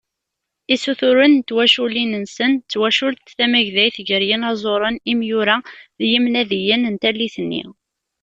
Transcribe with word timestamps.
Isuturen 0.73 1.33
n 1.35 1.41
twaculin-nsen 1.47 2.51
d 2.57 2.61
twacult 2.71 3.25
tamagdayt 3.37 3.95
gar 4.07 4.23
yinaẓuren, 4.29 4.95
imyura 5.11 5.57
d 5.99 5.99
yimnadiyen 6.11 6.83
n 6.87 6.95
tallit-nni. 7.01 7.63